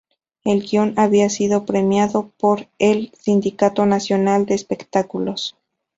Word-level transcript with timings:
El 0.43 0.63
guion 0.63 0.95
había 0.97 1.29
sido 1.29 1.63
premiado 1.63 2.31
por 2.39 2.67
el 2.79 3.11
Sindicato 3.19 3.85
Nacional 3.85 4.47
de 4.47 4.55
Espectáculos. 4.55 5.55